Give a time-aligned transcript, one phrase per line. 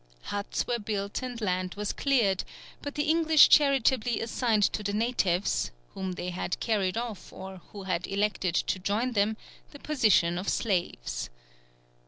[0.33, 2.43] Huts were built and land was cleared;
[2.81, 7.83] but the English charitably assigned to the natives, whom they had carried off or who
[7.83, 9.37] had elected to join them,
[9.69, 11.29] the position of slaves.